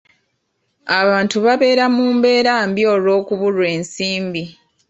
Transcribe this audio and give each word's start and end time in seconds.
Abantu 0.99 1.35
babeera 1.45 1.85
mu 1.95 2.05
mbeera 2.15 2.53
mbi 2.69 2.83
olw'okubulwa 2.93 3.65
ensimbi. 3.77 4.43